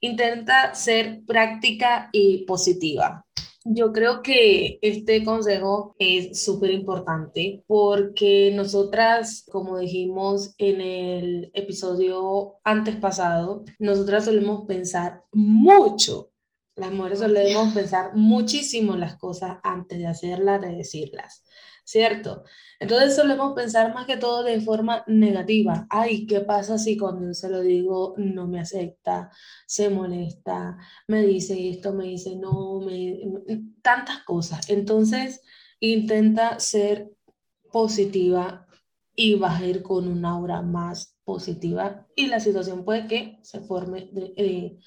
Intenta 0.00 0.74
ser 0.74 1.20
práctica 1.24 2.08
y 2.12 2.44
positiva. 2.44 3.24
Yo 3.66 3.94
creo 3.94 4.22
que 4.22 4.78
este 4.82 5.24
consejo 5.24 5.96
es 5.98 6.44
súper 6.44 6.70
importante 6.70 7.64
porque 7.66 8.52
nosotras, 8.54 9.46
como 9.50 9.78
dijimos 9.78 10.54
en 10.58 10.82
el 10.82 11.50
episodio 11.54 12.56
antes 12.62 12.96
pasado, 12.96 13.64
nosotras 13.78 14.26
solemos 14.26 14.66
pensar 14.66 15.22
mucho. 15.32 16.30
Las 16.76 16.92
mujeres 16.92 17.20
solemos 17.20 17.72
pensar 17.72 18.14
muchísimo 18.14 18.96
las 18.96 19.16
cosas 19.16 19.58
antes 19.62 19.98
de 19.98 20.08
hacerlas, 20.08 20.60
de 20.60 20.76
decirlas. 20.76 21.43
¿Cierto? 21.84 22.44
Entonces 22.80 23.14
solemos 23.14 23.54
pensar 23.54 23.94
más 23.94 24.06
que 24.06 24.16
todo 24.16 24.42
de 24.42 24.60
forma 24.60 25.04
negativa. 25.06 25.86
Ay, 25.90 26.26
¿qué 26.26 26.40
pasa 26.40 26.78
si 26.78 26.96
cuando 26.96 27.32
se 27.34 27.48
lo 27.50 27.60
digo 27.60 28.14
no 28.16 28.46
me 28.48 28.60
acepta, 28.60 29.30
se 29.66 29.90
molesta, 29.90 30.78
me 31.06 31.22
dice 31.22 31.70
esto, 31.70 31.92
me 31.92 32.04
dice 32.04 32.36
no, 32.36 32.80
me, 32.80 33.18
tantas 33.82 34.20
cosas. 34.24 34.68
Entonces 34.70 35.42
intenta 35.80 36.58
ser 36.58 37.10
positiva 37.70 38.66
y 39.14 39.36
vas 39.36 39.60
a 39.60 39.66
ir 39.66 39.82
con 39.82 40.08
una 40.08 40.30
aura 40.30 40.62
más 40.62 41.16
positiva 41.24 42.06
y 42.16 42.26
la 42.26 42.40
situación 42.40 42.84
puede 42.84 43.06
que 43.06 43.38
se 43.42 43.60
forme 43.60 44.10
en, 44.36 44.80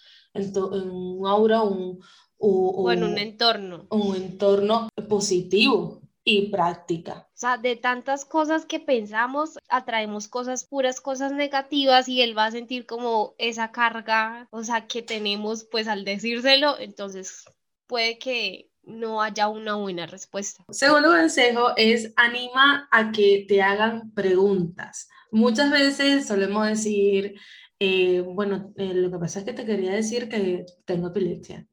un 0.91 1.27
aura 1.27 1.61
un, 1.61 1.99
o, 2.37 2.69
o 2.69 2.91
en 2.91 3.03
un 3.03 3.17
entorno. 3.17 3.87
Un 3.89 4.15
entorno 4.15 4.89
positivo, 5.07 6.06
y 6.29 6.49
práctica. 6.49 7.25
O 7.29 7.37
sea, 7.37 7.57
de 7.57 7.77
tantas 7.77 8.25
cosas 8.25 8.65
que 8.65 8.81
pensamos, 8.81 9.57
atraemos 9.69 10.27
cosas, 10.27 10.65
puras 10.65 10.99
cosas 10.99 11.31
negativas 11.31 12.09
y 12.09 12.21
él 12.21 12.37
va 12.37 12.47
a 12.47 12.51
sentir 12.51 12.85
como 12.85 13.33
esa 13.37 13.71
carga, 13.71 14.49
o 14.51 14.61
sea, 14.65 14.87
que 14.87 15.01
tenemos 15.01 15.63
pues 15.63 15.87
al 15.87 16.03
decírselo, 16.03 16.77
entonces 16.79 17.45
puede 17.87 18.19
que 18.19 18.69
no 18.83 19.21
haya 19.21 19.47
una 19.47 19.75
buena 19.75 20.05
respuesta. 20.05 20.65
Segundo 20.69 21.11
consejo 21.11 21.71
es 21.77 22.11
anima 22.17 22.89
a 22.91 23.09
que 23.13 23.45
te 23.47 23.61
hagan 23.61 24.11
preguntas. 24.11 25.07
Muchas 25.31 25.71
veces 25.71 26.27
solemos 26.27 26.67
decir, 26.67 27.35
eh, 27.79 28.19
bueno, 28.19 28.73
eh, 28.75 28.93
lo 28.93 29.09
que 29.09 29.17
pasa 29.17 29.39
es 29.39 29.45
que 29.45 29.53
te 29.53 29.65
quería 29.65 29.93
decir 29.93 30.27
que 30.27 30.65
tengo 30.83 31.07
epilepsia 31.07 31.65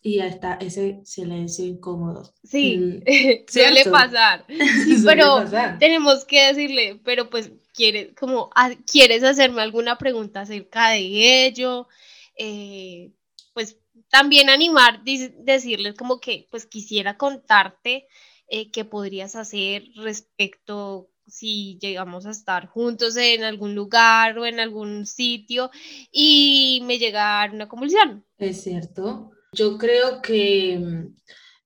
y 0.00 0.16
ya 0.16 0.26
está 0.26 0.54
ese 0.54 1.00
silencio 1.04 1.64
incómodo. 1.64 2.32
Sí, 2.44 2.76
mm, 2.78 3.02
suele 3.48 3.84
pasar. 3.84 4.46
pero 5.04 5.44
tenemos 5.78 6.24
que 6.24 6.46
decirle, 6.46 7.00
pero 7.04 7.28
pues 7.30 7.50
quieres, 7.74 8.14
como, 8.18 8.50
ah, 8.54 8.70
¿quieres 8.90 9.24
hacerme 9.24 9.62
alguna 9.62 9.98
pregunta 9.98 10.42
acerca 10.42 10.90
de 10.90 11.46
ello? 11.46 11.88
Eh, 12.36 13.12
pues 13.52 13.76
también 14.08 14.48
animar, 14.48 15.02
decirles 15.04 15.94
como 15.94 16.20
que 16.20 16.46
pues 16.50 16.66
quisiera 16.66 17.16
contarte 17.16 18.06
eh, 18.48 18.70
qué 18.70 18.84
podrías 18.84 19.34
hacer 19.36 19.84
respecto 19.96 21.10
si 21.26 21.78
llegamos 21.80 22.24
a 22.24 22.30
estar 22.30 22.68
juntos 22.68 23.16
en 23.16 23.44
algún 23.44 23.74
lugar 23.74 24.38
o 24.38 24.46
en 24.46 24.60
algún 24.60 25.04
sitio 25.04 25.70
y 26.10 26.82
me 26.84 26.98
llega 26.98 27.50
una 27.52 27.68
convulsión. 27.68 28.24
Es 28.38 28.62
cierto. 28.62 29.32
Yo 29.52 29.78
creo 29.78 30.20
que, 30.22 31.08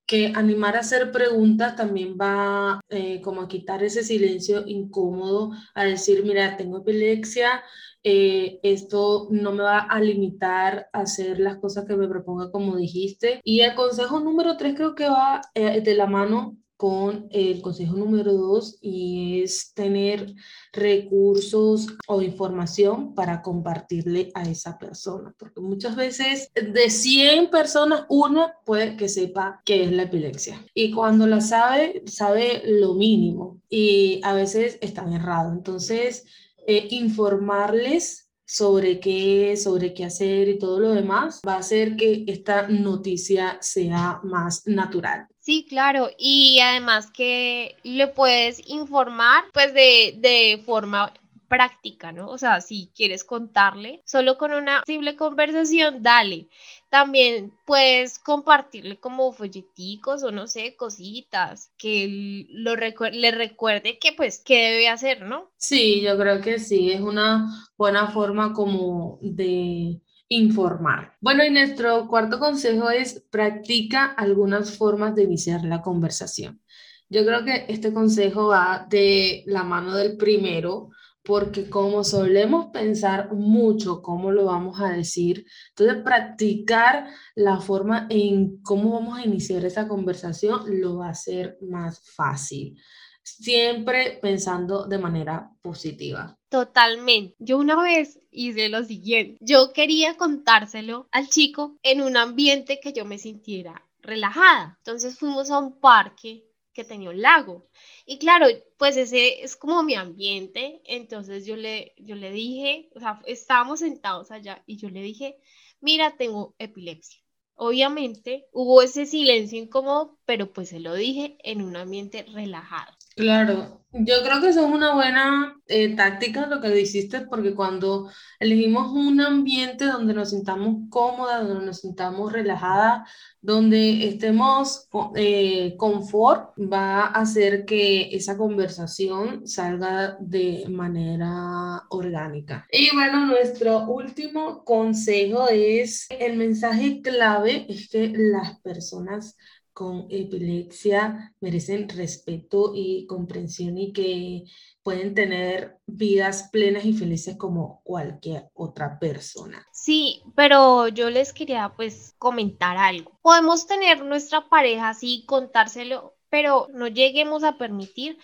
que 0.07 0.33
animar 0.35 0.77
a 0.77 0.81
hacer 0.81 1.11
preguntas 1.13 1.77
también 1.77 2.17
va 2.21 2.81
eh, 2.89 3.21
como 3.23 3.43
a 3.43 3.49
quitar 3.49 3.83
ese 3.83 4.05
silencio 4.05 4.65
incómodo, 4.67 5.53
a 5.75 5.85
decir, 5.85 6.25
mira, 6.25 6.57
tengo 6.57 6.79
epilepsia, 6.79 7.63
eh, 8.05 8.61
esto 8.63 9.29
no 9.31 9.53
me 9.53 9.63
va 9.63 9.81
a 9.81 10.01
limitar 10.01 10.89
a 10.93 11.01
hacer 11.01 11.39
las 11.39 11.59
cosas 11.59 11.85
que 11.87 11.97
me 11.97 12.09
proponga 12.09 12.51
como 12.51 12.77
dijiste. 12.77 13.41
Y 13.45 13.61
el 13.61 13.75
consejo 13.75 14.21
número 14.21 14.57
tres 14.57 14.75
creo 14.75 14.95
que 14.95 15.09
va 15.09 15.41
eh, 15.55 15.81
de 15.81 15.95
la 15.95 16.07
mano 16.07 16.57
con 16.83 17.29
el 17.31 17.63
consejo 17.63 17.95
número 17.95 18.33
dos 18.33 18.77
y 18.81 19.43
es 19.45 19.73
tener 19.73 20.35
recursos 20.73 21.87
o 22.09 22.21
información 22.21 23.15
para 23.15 23.41
compartirle 23.41 24.33
a 24.35 24.43
esa 24.43 24.81
persona, 24.81 25.33
porque 25.39 25.61
muchas 25.61 25.95
veces 25.95 26.51
de 26.55 26.91
100 26.91 27.51
personas, 27.51 28.05
una 28.09 28.55
puede 28.67 28.97
que 28.97 29.09
sepa 29.09 29.63
qué 29.65 29.85
es 29.85 29.93
la 29.93 30.03
epilepsia 30.03 30.61
y 30.75 30.91
cuando 30.91 31.29
la 31.29 31.41
sabe, 31.41 32.03
sabe 32.07 32.63
lo 32.67 32.95
mínimo 32.95 33.61
y 33.69 34.21
a 34.25 34.35
veces 34.35 34.79
están 34.81 35.13
errados. 35.13 35.53
Entonces, 35.53 36.25
eh, 36.67 36.89
informarles 36.91 38.32
sobre 38.45 39.01
qué, 39.01 39.57
sobre 39.57 39.95
qué 39.95 40.05
hacer 40.05 40.49
y 40.49 40.59
todo 40.59 40.81
lo 40.81 40.91
demás, 40.91 41.41
va 41.47 41.55
a 41.55 41.59
hacer 41.59 41.97
que 41.97 42.25
esta 42.27 42.69
noticia 42.69 43.59
sea 43.61 44.21
más 44.25 44.67
natural. 44.67 45.27
Sí, 45.39 45.67
claro, 45.69 46.11
y 46.19 46.61
además 46.61 47.11
que 47.11 47.77
le 47.83 48.07
puedes 48.09 48.63
informar 48.69 49.45
pues 49.53 49.75
de, 49.75 50.15
de 50.19 50.63
forma 50.65 51.13
práctica, 51.49 52.13
¿no? 52.13 52.29
O 52.29 52.39
sea, 52.39 52.63
si 52.63 52.91
quieres 52.95 53.25
contarle, 53.25 54.03
solo 54.07 54.39
con 54.39 54.53
una 54.53 54.83
simple 54.87 55.17
conversación, 55.17 56.03
dale. 56.03 56.49
También 56.93 57.55
puedes 57.65 58.19
compartirle 58.19 59.01
como 59.01 59.33
folleticos 59.33 60.23
o 60.25 60.31
no 60.31 60.47
sé, 60.47 60.77
cositas 60.77 61.71
que 61.79 62.45
lo 62.51 62.77
le 62.77 63.31
recuerde 63.31 63.99
que 63.99 64.13
pues 64.15 64.43
qué 64.45 64.73
debe 64.73 64.89
hacer, 64.89 65.23
¿no? 65.23 65.51
Sí, 65.57 66.03
yo 66.03 66.19
creo 66.19 66.43
que 66.43 66.59
sí, 66.59 66.93
es 66.93 67.01
una 67.01 67.49
buena 67.79 68.09
forma 68.09 68.53
como 68.53 69.19
de 69.23 70.03
informar. 70.29 71.15
Bueno, 71.23 71.43
y 71.43 71.51
nuestro 71.51 72.07
cuarto 72.09 72.39
consejo 72.39 72.91
es 72.91 73.25
practica 73.31 74.05
algunas 74.05 74.77
formas 74.77 75.15
de 75.15 75.23
iniciar 75.23 75.65
la 75.65 75.81
conversación. 75.81 76.61
Yo 77.09 77.25
creo 77.25 77.43
que 77.43 77.65
este 77.69 77.95
consejo 77.95 78.49
va 78.49 78.87
de 78.91 79.45
la 79.47 79.65
mano 79.65 79.95
del 79.95 80.19
primero, 80.19 80.91
porque 81.25 81.69
como 81.69 82.05
solemos 82.05 82.67
pensar 82.73 83.33
mucho 83.33 84.03
cómo 84.03 84.33
lo 84.33 84.47
vamos 84.47 84.81
a 84.81 84.91
decir, 84.91 85.47
entonces 85.71 86.03
practicar 86.03 87.07
la 87.35 87.61
forma 87.61 88.07
en 88.11 88.61
cómo 88.63 88.93
vamos 88.93 89.19
a 89.19 89.25
iniciar 89.25 89.65
esa 89.65 89.89
conversación 89.89 90.81
lo 90.81 90.99
va 90.99 91.09
a 91.09 91.11
hacer 91.11 91.59
más 91.61 92.03
fácil 92.15 92.77
siempre 93.23 94.19
pensando 94.21 94.87
de 94.87 94.99
manera 94.99 95.51
positiva. 95.63 96.39
Totalmente. 96.49 97.35
Yo 97.39 97.59
una 97.59 97.81
vez 97.81 98.21
hice 98.31 98.69
lo 98.69 98.85
siguiente. 98.85 99.39
Yo 99.41 99.73
quería 99.73 100.17
contárselo 100.17 101.09
al 101.13 101.29
chico 101.29 101.79
en 101.83 102.03
un 102.03 102.17
ambiente 102.17 102.81
que 102.81 102.93
yo 102.93 103.05
me 103.05 103.19
sintiera 103.19 103.87
relajada. 104.01 104.77
Entonces 104.79 105.19
fuimos 105.19 105.51
a 105.51 105.59
un 105.59 105.79
parque 105.79 106.45
que 106.73 106.85
tenía 106.85 107.11
un 107.11 107.21
lago. 107.21 107.69
Y 108.13 108.19
claro, 108.19 108.47
pues 108.79 108.97
ese 108.97 109.43
es 109.43 109.57
como 109.57 109.83
mi 109.83 109.95
ambiente. 109.95 110.83
Entonces 110.85 111.47
yo 111.47 111.57
le, 111.57 111.95
yo 111.99 112.15
le 112.17 112.31
dije, 112.31 112.91
o 112.95 113.01
sea, 113.01 113.21
estábamos 113.27 113.81
sentados 113.81 114.31
allá 114.31 114.63
y 114.67 114.77
yo 114.77 114.89
le 114.91 115.03
dije, 115.03 115.37
mira, 115.81 116.17
tengo 116.17 116.55
epilepsia. 116.59 117.21
obviamente 117.55 118.47
hubo 118.53 118.83
ese 118.83 119.07
silencio 119.07 119.59
incómodo, 119.59 120.19
pero 120.27 120.53
pues 120.53 120.69
se 120.71 120.81
lo 120.81 120.95
dije 120.95 121.39
en 121.43 121.63
un 121.63 121.77
ambiente 121.77 122.25
relajado. 122.25 122.93
Claro, 123.17 123.83
yo 123.95 124.15
creo 124.25 124.41
que 124.41 124.49
eso 124.49 124.67
es 124.67 124.73
una 124.73 124.95
buena 124.95 125.55
eh, 125.69 125.95
táctica 125.95 126.47
lo 126.47 126.63
que 126.63 126.81
hiciste, 126.81 127.21
porque 127.23 127.55
cuando 127.55 128.11
elegimos 128.41 128.91
un 128.91 129.21
ambiente 129.21 129.85
donde 129.85 130.15
nos 130.15 130.31
sintamos 130.31 130.89
cómodas, 130.89 131.47
donde 131.47 131.67
nos 131.67 131.81
sintamos 131.81 132.33
relajadas, 132.33 133.07
donde 133.43 134.09
estemos 134.09 134.89
eh, 135.15 135.75
confort, 135.77 136.55
va 136.59 137.03
a 137.03 137.21
hacer 137.21 137.67
que 137.67 138.17
esa 138.17 138.39
conversación 138.39 139.47
salga 139.47 140.17
de 140.21 140.65
manera 140.71 141.83
orgánica. 141.91 142.67
Y 142.73 142.95
bueno, 142.95 143.27
nuestro 143.27 143.87
último 143.91 144.65
consejo 144.65 145.49
es, 145.51 146.07
el 146.11 146.37
mensaje 146.39 147.03
clave 147.03 147.67
es 147.69 147.91
que 147.91 148.11
las 148.15 148.59
personas 148.61 149.37
con 149.73 150.07
epilepsia 150.11 151.35
merecen 151.41 151.89
respeto 151.89 152.73
y 152.75 153.07
comprensión 153.07 153.79
y 153.79 153.93
que 153.93 154.45
pueden 154.83 155.15
tener 155.15 155.79
vidas 155.87 156.49
plenas 156.53 156.85
y 156.85 156.93
felices 156.93 157.37
como 157.37 157.81
cualquier 157.85 158.51
otra 158.55 158.99
persona. 158.99 159.67
Sí, 159.73 160.23
pero 160.35 160.89
yo 160.89 161.11
les 161.11 161.33
quería 161.33 161.73
pues 161.75 162.15
comentar 162.19 162.77
algo. 162.77 163.19
Podemos 163.23 163.67
tener 163.67 164.05
nuestra 164.05 164.49
pareja 164.49 164.91
así, 164.91 165.25
contárselo, 165.27 166.15
pero 166.29 166.69
no 166.73 166.89
lleguemos 166.89 167.45
a 167.45 167.59
permitir 167.59 168.19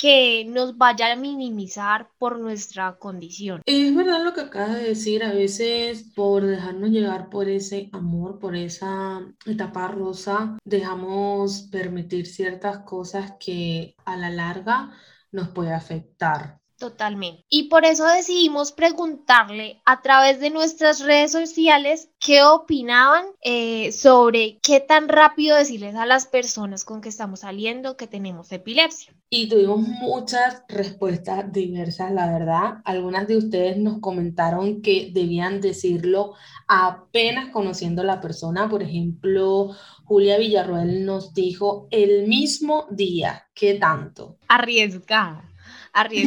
que 0.00 0.46
nos 0.48 0.78
vaya 0.78 1.12
a 1.12 1.16
minimizar 1.16 2.08
por 2.16 2.38
nuestra 2.38 2.96
condición. 2.98 3.60
Es 3.66 3.94
verdad 3.94 4.24
lo 4.24 4.32
que 4.32 4.40
acabas 4.40 4.76
de 4.76 4.88
decir, 4.88 5.22
a 5.22 5.34
veces 5.34 6.10
por 6.16 6.46
dejarnos 6.46 6.88
llevar 6.88 7.28
por 7.28 7.50
ese 7.50 7.90
amor, 7.92 8.38
por 8.38 8.56
esa 8.56 9.20
etapa 9.44 9.88
rosa, 9.88 10.56
dejamos 10.64 11.68
permitir 11.70 12.26
ciertas 12.26 12.78
cosas 12.78 13.34
que 13.38 13.94
a 14.06 14.16
la 14.16 14.30
larga 14.30 14.90
nos 15.32 15.48
puede 15.48 15.74
afectar. 15.74 16.59
Totalmente. 16.80 17.44
Y 17.50 17.64
por 17.64 17.84
eso 17.84 18.06
decidimos 18.06 18.72
preguntarle 18.72 19.82
a 19.84 20.00
través 20.00 20.40
de 20.40 20.48
nuestras 20.48 21.00
redes 21.00 21.30
sociales 21.30 22.08
qué 22.18 22.42
opinaban 22.42 23.26
eh, 23.42 23.92
sobre 23.92 24.58
qué 24.62 24.80
tan 24.80 25.10
rápido 25.10 25.58
decirles 25.58 25.94
a 25.94 26.06
las 26.06 26.24
personas 26.24 26.86
con 26.86 27.02
que 27.02 27.10
estamos 27.10 27.40
saliendo 27.40 27.98
que 27.98 28.06
tenemos 28.06 28.50
epilepsia. 28.50 29.12
Y 29.28 29.50
tuvimos 29.50 29.80
muchas 29.80 30.62
respuestas 30.68 31.52
diversas, 31.52 32.12
la 32.12 32.32
verdad. 32.32 32.78
Algunas 32.86 33.28
de 33.28 33.36
ustedes 33.36 33.76
nos 33.76 34.00
comentaron 34.00 34.80
que 34.80 35.10
debían 35.12 35.60
decirlo 35.60 36.32
apenas 36.66 37.50
conociendo 37.52 38.00
a 38.00 38.06
la 38.06 38.22
persona. 38.22 38.70
Por 38.70 38.82
ejemplo, 38.82 39.76
Julia 40.04 40.38
Villarroel 40.38 41.04
nos 41.04 41.34
dijo 41.34 41.88
el 41.90 42.26
mismo 42.26 42.86
día. 42.90 43.48
¿Qué 43.52 43.74
tanto? 43.74 44.38
Arriesgada. 44.48 45.50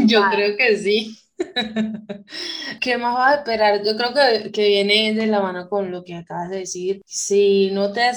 Yo 0.05 0.23
creo 0.31 0.57
que 0.57 0.77
sí. 0.77 1.17
¿Qué 2.79 2.97
más 2.97 3.15
vas 3.15 3.33
a 3.33 3.35
esperar? 3.37 3.83
Yo 3.83 3.97
creo 3.97 4.13
que, 4.13 4.51
que, 4.51 4.67
viene 4.67 5.13
de 5.13 5.25
la 5.27 5.41
mano 5.41 5.67
con 5.69 5.91
lo 5.91 6.03
que 6.03 6.15
acabas 6.15 6.49
de 6.49 6.59
decir. 6.59 7.01
Si 7.05 7.69
no 7.71 7.91
te, 7.91 8.11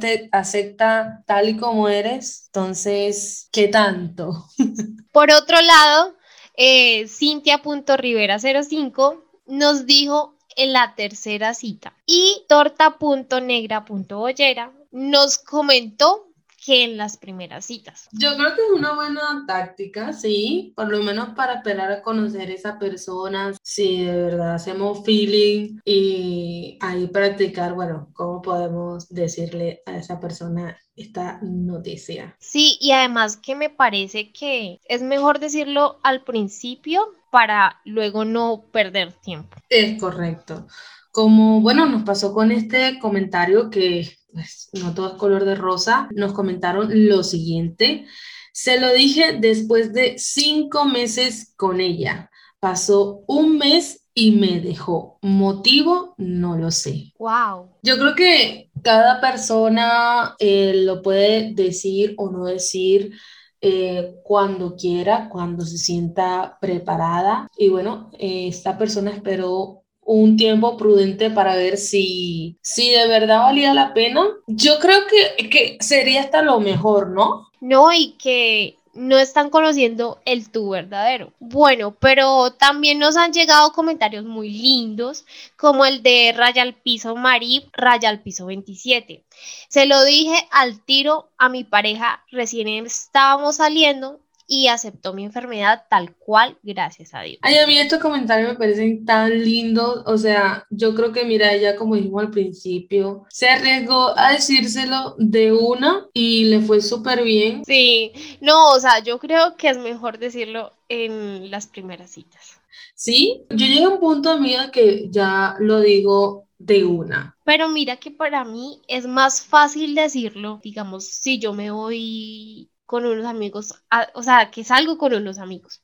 te 0.00 0.28
acepta 0.32 1.22
tal 1.26 1.48
y 1.48 1.56
como 1.56 1.88
eres, 1.88 2.44
entonces, 2.46 3.48
¿qué 3.52 3.68
tanto? 3.68 4.46
Por 5.12 5.30
otro 5.30 5.60
lado, 5.60 6.16
eh, 6.56 7.06
Cintia.rivera05 7.08 9.22
nos 9.46 9.86
dijo 9.86 10.36
en 10.56 10.72
la 10.72 10.94
tercera 10.94 11.52
cita 11.54 11.96
y 12.06 12.44
torta.negra.bollera 12.48 14.72
nos 14.90 15.38
comentó 15.38 16.31
que 16.64 16.84
en 16.84 16.96
las 16.96 17.16
primeras 17.16 17.66
citas. 17.66 18.08
Yo 18.12 18.36
creo 18.36 18.54
que 18.54 18.62
es 18.62 18.78
una 18.78 18.94
buena 18.94 19.44
táctica, 19.46 20.12
sí, 20.12 20.72
por 20.76 20.88
lo 20.88 21.02
menos 21.02 21.30
para 21.30 21.54
esperar 21.54 21.90
a 21.90 22.02
conocer 22.02 22.48
a 22.48 22.52
esa 22.52 22.78
persona, 22.78 23.52
si 23.62 24.04
de 24.04 24.16
verdad 24.16 24.54
hacemos 24.54 25.04
feeling 25.04 25.80
y 25.84 26.78
ahí 26.80 27.06
practicar, 27.08 27.74
bueno, 27.74 28.10
cómo 28.12 28.42
podemos 28.42 29.08
decirle 29.08 29.82
a 29.86 29.96
esa 29.96 30.20
persona 30.20 30.76
esta 30.94 31.40
noticia. 31.42 32.36
Sí, 32.38 32.78
y 32.80 32.92
además 32.92 33.36
que 33.36 33.54
me 33.54 33.70
parece 33.70 34.32
que 34.32 34.80
es 34.84 35.02
mejor 35.02 35.40
decirlo 35.40 35.98
al 36.02 36.22
principio 36.22 37.02
para 37.30 37.80
luego 37.84 38.24
no 38.24 38.66
perder 38.72 39.12
tiempo. 39.12 39.56
Es 39.70 39.98
correcto. 39.98 40.66
Como, 41.12 41.60
bueno, 41.60 41.86
nos 41.86 42.02
pasó 42.02 42.34
con 42.34 42.50
este 42.50 42.98
comentario 42.98 43.70
que 43.70 44.10
pues, 44.32 44.70
no 44.72 44.94
todo 44.94 45.12
es 45.12 45.14
color 45.14 45.44
de 45.44 45.54
rosa, 45.54 46.08
nos 46.14 46.32
comentaron 46.32 46.88
lo 47.06 47.22
siguiente. 47.22 48.06
Se 48.52 48.80
lo 48.80 48.92
dije 48.92 49.38
después 49.40 49.92
de 49.92 50.18
cinco 50.18 50.84
meses 50.84 51.54
con 51.56 51.80
ella. 51.80 52.30
Pasó 52.58 53.22
un 53.26 53.58
mes 53.58 54.02
y 54.14 54.32
me 54.32 54.60
dejó. 54.60 55.18
Motivo, 55.22 56.14
no 56.18 56.56
lo 56.56 56.70
sé. 56.70 57.12
Wow. 57.18 57.70
Yo 57.82 57.96
creo 57.96 58.14
que 58.14 58.70
cada 58.82 59.20
persona 59.20 60.34
eh, 60.38 60.72
lo 60.84 61.02
puede 61.02 61.54
decir 61.54 62.14
o 62.18 62.30
no 62.30 62.44
decir 62.44 63.12
eh, 63.60 64.16
cuando 64.24 64.74
quiera, 64.76 65.28
cuando 65.28 65.64
se 65.64 65.78
sienta 65.78 66.58
preparada. 66.60 67.48
Y 67.56 67.68
bueno, 67.68 68.10
eh, 68.18 68.48
esta 68.48 68.76
persona 68.76 69.10
esperó 69.10 69.81
un 70.04 70.36
tiempo 70.36 70.76
prudente 70.76 71.30
para 71.30 71.54
ver 71.54 71.76
si, 71.76 72.56
si 72.60 72.90
de 72.90 73.06
verdad 73.08 73.40
valía 73.40 73.72
la 73.74 73.94
pena. 73.94 74.26
Yo 74.46 74.78
creo 74.78 75.00
que, 75.06 75.48
que 75.48 75.78
sería 75.80 76.20
hasta 76.20 76.42
lo 76.42 76.60
mejor, 76.60 77.08
¿no? 77.10 77.48
No, 77.60 77.92
y 77.92 78.12
que 78.12 78.76
no 78.94 79.18
están 79.18 79.50
conociendo 79.50 80.20
el 80.24 80.50
tú 80.50 80.70
verdadero. 80.70 81.32
Bueno, 81.38 81.96
pero 81.98 82.52
también 82.52 82.98
nos 82.98 83.16
han 83.16 83.32
llegado 83.32 83.72
comentarios 83.72 84.24
muy 84.24 84.50
lindos, 84.50 85.24
como 85.56 85.84
el 85.84 86.02
de 86.02 86.34
Raya 86.36 86.62
al 86.62 86.74
Piso 86.74 87.16
Marip, 87.16 87.68
Raya 87.72 88.08
al 88.08 88.20
Piso 88.20 88.46
27. 88.46 89.24
Se 89.68 89.86
lo 89.86 90.04
dije 90.04 90.46
al 90.50 90.84
tiro 90.84 91.30
a 91.38 91.48
mi 91.48 91.64
pareja, 91.64 92.24
recién 92.30 92.68
estábamos 92.68 93.56
saliendo 93.56 94.20
y 94.52 94.68
aceptó 94.68 95.14
mi 95.14 95.24
enfermedad 95.24 95.84
tal 95.88 96.14
cual, 96.14 96.58
gracias 96.62 97.14
a 97.14 97.22
Dios. 97.22 97.38
Ay, 97.40 97.56
a 97.56 97.66
mí 97.66 97.78
estos 97.78 98.00
comentarios 98.00 98.50
me 98.50 98.58
parecen 98.58 99.06
tan 99.06 99.42
lindos, 99.42 100.02
o 100.04 100.18
sea, 100.18 100.66
yo 100.68 100.94
creo 100.94 101.10
que 101.10 101.24
mira, 101.24 101.54
ella 101.54 101.74
como 101.74 101.96
dijimos 101.96 102.24
al 102.24 102.30
principio, 102.30 103.24
se 103.30 103.48
arriesgó 103.48 104.12
a 104.14 104.32
decírselo 104.32 105.14
de 105.16 105.54
una 105.54 106.06
y 106.12 106.44
le 106.44 106.60
fue 106.60 106.82
súper 106.82 107.22
bien. 107.24 107.64
Sí, 107.64 108.12
no, 108.42 108.72
o 108.72 108.78
sea, 108.78 108.98
yo 109.02 109.18
creo 109.18 109.56
que 109.56 109.70
es 109.70 109.78
mejor 109.78 110.18
decirlo 110.18 110.74
en 110.90 111.50
las 111.50 111.66
primeras 111.66 112.10
citas. 112.10 112.60
Sí, 112.94 113.46
yo 113.48 113.56
llegué 113.56 113.84
a 113.84 113.88
un 113.88 114.00
punto, 114.00 114.28
amiga, 114.28 114.70
que 114.70 115.08
ya 115.08 115.56
lo 115.60 115.80
digo 115.80 116.46
de 116.58 116.84
una. 116.84 117.38
Pero 117.44 117.70
mira 117.70 117.96
que 117.96 118.10
para 118.10 118.44
mí 118.44 118.82
es 118.86 119.06
más 119.06 119.40
fácil 119.40 119.94
decirlo, 119.94 120.60
digamos, 120.62 121.06
si 121.06 121.38
yo 121.38 121.54
me 121.54 121.70
voy 121.70 122.68
con 122.92 123.06
unos 123.06 123.24
amigos, 123.24 123.82
o 124.12 124.22
sea, 124.22 124.50
que 124.50 124.64
salgo 124.64 124.98
con 124.98 125.14
unos 125.14 125.38
amigos. 125.38 125.80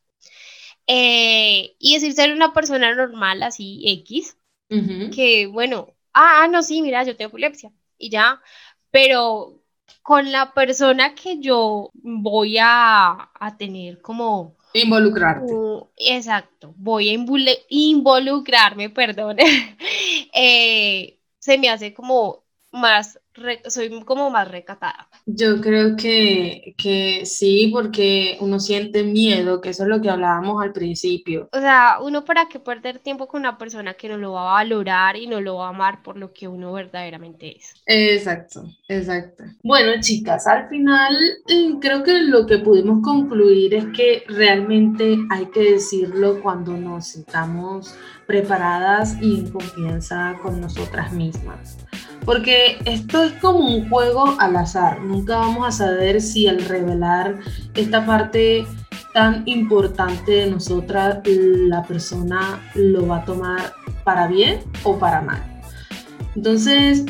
Eh, 0.86 1.74
y 1.78 1.94
decir 1.94 2.12
ser 2.12 2.34
una 2.34 2.52
persona 2.52 2.94
normal, 2.94 3.42
así 3.42 3.80
X, 4.02 4.36
que 4.68 5.46
bueno, 5.46 5.94
ah, 6.12 6.46
no, 6.50 6.62
sí, 6.62 6.82
mira, 6.82 7.04
yo 7.04 7.16
tengo 7.16 7.30
epilepsia 7.30 7.72
y 7.96 8.10
ya, 8.10 8.42
pero 8.90 9.62
con 10.02 10.30
la 10.30 10.52
persona 10.52 11.14
que 11.14 11.38
yo 11.40 11.88
voy 11.94 12.58
a, 12.60 13.30
tener 13.58 14.02
como... 14.02 14.58
Involucrarte. 14.74 15.50
exacto, 15.96 16.74
voy 16.76 17.08
a 17.08 17.56
involucrarme, 17.70 18.90
perdón, 19.00 19.38
eh, 20.34 21.18
se 21.38 21.56
me 21.56 21.70
hace 21.70 21.94
como 21.94 22.44
más, 22.70 23.18
soy 23.68 24.02
como 24.04 24.30
más 24.30 24.48
recatada. 24.50 25.08
Yo 25.26 25.60
creo 25.60 25.96
que, 25.96 26.74
que 26.76 27.24
sí, 27.24 27.70
porque 27.72 28.36
uno 28.40 28.60
siente 28.60 29.04
miedo, 29.04 29.60
que 29.60 29.70
eso 29.70 29.84
es 29.84 29.88
lo 29.88 30.00
que 30.00 30.10
hablábamos 30.10 30.62
al 30.62 30.72
principio. 30.72 31.48
O 31.52 31.60
sea, 31.60 31.98
uno 32.02 32.24
para 32.24 32.48
qué 32.48 32.58
perder 32.58 32.98
tiempo 32.98 33.26
con 33.26 33.40
una 33.40 33.56
persona 33.56 33.94
que 33.94 34.08
no 34.08 34.18
lo 34.18 34.32
va 34.32 34.50
a 34.50 34.64
valorar 34.64 35.16
y 35.16 35.26
no 35.26 35.40
lo 35.40 35.56
va 35.56 35.66
a 35.66 35.70
amar 35.70 36.02
por 36.02 36.16
lo 36.16 36.32
que 36.32 36.48
uno 36.48 36.72
verdaderamente 36.72 37.56
es. 37.56 37.74
Exacto, 37.86 38.64
exacto. 38.88 39.44
Bueno, 39.62 39.92
chicas, 40.00 40.46
al 40.46 40.68
final 40.68 41.14
mm, 41.48 41.78
creo 41.78 42.02
que 42.02 42.22
lo 42.22 42.46
que 42.46 42.58
pudimos 42.58 43.02
concluir 43.02 43.74
es 43.74 43.86
que 43.96 44.24
realmente 44.28 45.16
hay 45.30 45.46
que 45.46 45.72
decirlo 45.72 46.40
cuando 46.42 46.72
nos 46.72 47.08
sintamos 47.08 47.94
preparadas 48.26 49.16
y 49.22 49.40
en 49.40 49.50
confianza 49.50 50.36
con 50.42 50.60
nosotras 50.60 51.12
mismas. 51.12 51.78
Porque 52.24 52.78
esto 52.84 53.22
es 53.22 53.32
como 53.34 53.60
un 53.60 53.88
juego 53.88 54.36
al 54.38 54.56
azar. 54.56 55.00
Nunca 55.02 55.38
vamos 55.38 55.66
a 55.66 55.72
saber 55.72 56.20
si 56.20 56.46
al 56.46 56.60
revelar 56.64 57.38
esta 57.74 58.04
parte 58.04 58.66
tan 59.14 59.42
importante 59.46 60.32
de 60.32 60.50
nosotras, 60.50 61.20
la 61.24 61.82
persona 61.82 62.60
lo 62.74 63.06
va 63.06 63.18
a 63.18 63.24
tomar 63.24 63.72
para 64.04 64.26
bien 64.26 64.60
o 64.84 64.98
para 64.98 65.22
mal. 65.22 65.42
Entonces, 66.36 67.04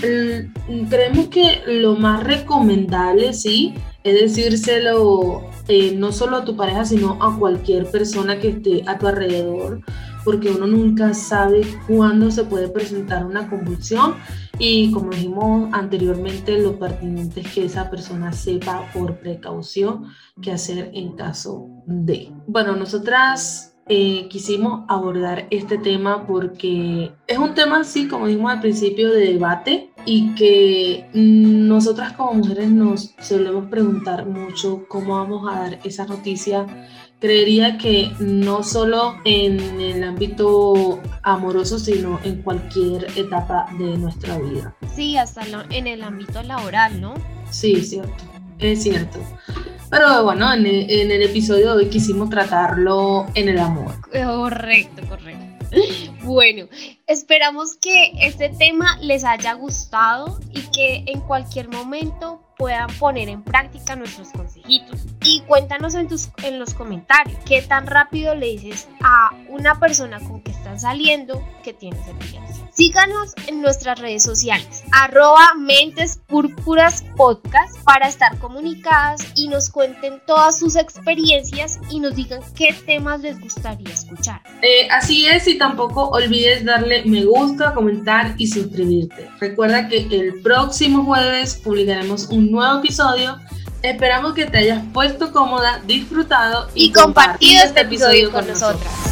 creemos 0.88 1.28
que 1.28 1.62
lo 1.66 1.96
más 1.96 2.24
recomendable, 2.24 3.32
sí, 3.34 3.74
es 4.04 4.14
decírselo 4.20 5.50
eh, 5.68 5.94
no 5.96 6.12
solo 6.12 6.38
a 6.38 6.44
tu 6.44 6.56
pareja, 6.56 6.86
sino 6.86 7.22
a 7.22 7.36
cualquier 7.38 7.90
persona 7.90 8.38
que 8.38 8.48
esté 8.48 8.82
a 8.86 8.96
tu 8.96 9.06
alrededor, 9.06 9.82
porque 10.24 10.50
uno 10.50 10.66
nunca 10.66 11.12
sabe 11.12 11.60
cuándo 11.86 12.30
se 12.30 12.44
puede 12.44 12.68
presentar 12.68 13.26
una 13.26 13.50
convulsión 13.50 14.14
y 14.58 14.90
como 14.92 15.10
dijimos 15.10 15.68
anteriormente, 15.72 16.58
lo 16.60 16.78
pertinente 16.78 17.40
es 17.40 17.52
que 17.52 17.64
esa 17.64 17.88
persona 17.88 18.32
sepa 18.32 18.90
por 18.92 19.18
precaución 19.18 20.06
qué 20.42 20.52
hacer 20.52 20.90
en 20.94 21.14
caso 21.16 21.68
de. 21.86 22.32
Bueno, 22.46 22.74
nosotras 22.74 23.76
eh, 23.86 24.26
quisimos 24.28 24.84
abordar 24.88 25.46
este 25.50 25.78
tema 25.78 26.26
porque 26.26 27.12
es 27.26 27.38
un 27.38 27.54
tema 27.54 27.80
así, 27.80 28.08
como 28.08 28.26
dijimos 28.26 28.52
al 28.52 28.60
principio, 28.60 29.10
de 29.10 29.32
debate 29.32 29.87
y 30.04 30.34
que 30.34 31.06
nosotras 31.12 32.12
como 32.12 32.34
mujeres 32.34 32.70
nos 32.70 33.14
solemos 33.20 33.66
preguntar 33.66 34.26
mucho 34.26 34.84
cómo 34.88 35.16
vamos 35.16 35.46
a 35.50 35.60
dar 35.60 35.78
esa 35.84 36.06
noticia. 36.06 36.66
Creería 37.20 37.78
que 37.78 38.12
no 38.20 38.62
solo 38.62 39.16
en 39.24 39.80
el 39.80 40.04
ámbito 40.04 41.00
amoroso, 41.22 41.78
sino 41.78 42.20
en 42.22 42.42
cualquier 42.42 43.06
etapa 43.16 43.66
de 43.78 43.96
nuestra 43.98 44.38
vida. 44.38 44.74
Sí, 44.94 45.16
hasta 45.16 45.42
en 45.70 45.88
el 45.88 46.02
ámbito 46.02 46.42
laboral, 46.42 47.00
¿no? 47.00 47.14
Sí, 47.50 47.82
cierto, 47.82 48.24
es 48.60 48.82
cierto. 48.82 49.18
Pero 49.90 50.24
bueno, 50.24 50.52
en 50.52 50.66
el, 50.66 51.22
episodio 51.22 51.74
de 51.74 51.84
hoy 51.84 51.90
quisimos 51.90 52.28
tratarlo 52.28 53.26
en 53.34 53.48
el 53.48 53.58
amor. 53.58 53.94
Correcto, 54.12 55.02
correcto. 55.08 55.47
Bueno, 56.22 56.68
esperamos 57.06 57.76
que 57.76 58.12
este 58.20 58.50
tema 58.50 58.98
les 59.00 59.24
haya 59.24 59.54
gustado 59.54 60.38
y 60.52 60.60
que 60.70 61.04
en 61.06 61.20
cualquier 61.20 61.68
momento 61.68 62.42
puedan 62.58 62.88
poner 62.98 63.28
en 63.28 63.42
práctica 63.42 63.96
nuestros 63.96 64.30
consejitos. 64.32 65.06
Y 65.22 65.40
cuéntanos 65.42 65.94
en, 65.94 66.08
tus, 66.08 66.28
en 66.42 66.58
los 66.58 66.74
comentarios 66.74 67.38
qué 67.46 67.62
tan 67.62 67.86
rápido 67.86 68.34
le 68.34 68.48
dices 68.48 68.88
a 69.00 69.30
una 69.48 69.78
persona 69.78 70.18
con 70.18 70.42
que 70.42 70.50
están 70.50 70.78
saliendo 70.78 71.42
que 71.62 71.72
tienes 71.72 72.06
epilepsia. 72.06 72.68
Síganos 72.72 73.34
en 73.48 73.60
nuestras 73.60 73.98
redes 73.98 74.22
sociales, 74.22 74.84
arroba 74.92 75.54
Mentes 75.58 76.20
Púrpuras 76.28 77.04
Podcast, 77.16 77.76
para 77.84 78.06
estar 78.06 78.38
comunicadas 78.38 79.20
y 79.34 79.48
nos 79.48 79.70
cuenten 79.70 80.20
todas 80.26 80.58
sus 80.58 80.76
experiencias 80.76 81.80
y 81.90 81.98
nos 81.98 82.14
digan 82.14 82.40
qué 82.54 82.74
temas 82.86 83.20
les 83.20 83.40
gustaría 83.40 83.92
escuchar. 83.92 84.42
Eh, 84.62 84.88
así 84.90 85.26
es, 85.26 85.48
y 85.48 85.58
tampoco 85.58 86.08
olvides 86.10 86.64
darle 86.64 87.04
me 87.04 87.24
gusta, 87.24 87.74
comentar 87.74 88.34
y 88.38 88.46
suscribirte. 88.46 89.28
Recuerda 89.40 89.88
que 89.88 90.06
el 90.10 90.40
próximo 90.42 91.04
jueves 91.04 91.56
publicaremos 91.56 92.28
un 92.28 92.47
nuevo 92.50 92.78
episodio. 92.78 93.38
Esperamos 93.82 94.34
que 94.34 94.46
te 94.46 94.58
hayas 94.58 94.82
puesto 94.92 95.32
cómoda, 95.32 95.80
disfrutado 95.86 96.68
y, 96.74 96.92
compartido 96.92 97.62
este 97.64 97.82
episodio 97.82 98.32
con 98.32 98.46
nosotras. 98.46 99.07